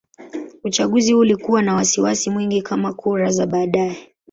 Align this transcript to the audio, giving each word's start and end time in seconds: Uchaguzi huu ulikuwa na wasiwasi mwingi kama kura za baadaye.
Uchaguzi 0.63 1.13
huu 1.13 1.19
ulikuwa 1.19 1.61
na 1.61 1.75
wasiwasi 1.75 2.29
mwingi 2.29 2.61
kama 2.61 2.93
kura 2.93 3.31
za 3.31 3.45
baadaye. 3.47 4.11